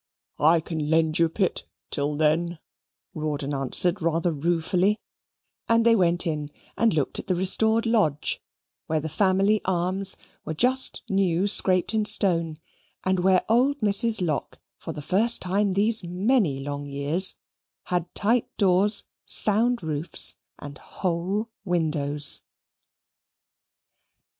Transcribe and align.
"I 0.39 0.61
can 0.61 0.89
lend 0.89 1.19
you, 1.19 1.29
Pitt, 1.29 1.63
till 1.91 2.15
then," 2.15 2.57
Rawdon 3.13 3.53
answered 3.53 4.01
rather 4.01 4.31
ruefully; 4.31 4.99
and 5.69 5.85
they 5.85 5.95
went 5.95 6.25
in 6.25 6.49
and 6.75 6.91
looked 6.91 7.19
at 7.19 7.27
the 7.27 7.35
restored 7.35 7.85
lodge, 7.85 8.41
where 8.87 8.99
the 8.99 9.07
family 9.09 9.61
arms 9.63 10.17
were 10.43 10.55
just 10.55 11.03
new 11.07 11.45
scraped 11.47 11.93
in 11.93 12.05
stone, 12.05 12.57
and 13.03 13.19
where 13.19 13.45
old 13.47 13.81
Mrs. 13.81 14.25
Lock, 14.25 14.59
for 14.75 14.91
the 14.91 15.03
first 15.03 15.39
time 15.39 15.73
these 15.73 16.03
many 16.03 16.59
long 16.61 16.87
years, 16.87 17.35
had 17.83 18.11
tight 18.15 18.47
doors, 18.57 19.03
sound 19.27 19.83
roofs, 19.83 20.33
and 20.57 20.79
whole 20.79 21.51
windows. 21.63 22.41